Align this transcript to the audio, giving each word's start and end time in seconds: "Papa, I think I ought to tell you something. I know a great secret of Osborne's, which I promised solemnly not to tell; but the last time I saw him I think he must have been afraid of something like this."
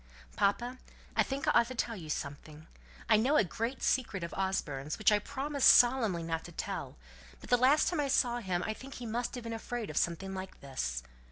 "Papa, 0.35 0.79
I 1.15 1.21
think 1.21 1.47
I 1.47 1.51
ought 1.51 1.67
to 1.67 1.75
tell 1.75 1.95
you 1.95 2.09
something. 2.09 2.65
I 3.07 3.17
know 3.17 3.37
a 3.37 3.43
great 3.43 3.83
secret 3.83 4.23
of 4.23 4.33
Osborne's, 4.33 4.97
which 4.97 5.11
I 5.11 5.19
promised 5.19 5.67
solemnly 5.67 6.23
not 6.23 6.43
to 6.45 6.51
tell; 6.51 6.97
but 7.39 7.51
the 7.51 7.55
last 7.57 7.87
time 7.89 7.99
I 7.99 8.07
saw 8.07 8.39
him 8.39 8.63
I 8.65 8.73
think 8.73 8.95
he 8.95 9.05
must 9.05 9.35
have 9.35 9.43
been 9.43 9.53
afraid 9.53 9.91
of 9.91 9.97
something 9.97 10.33
like 10.33 10.59
this." 10.59 11.03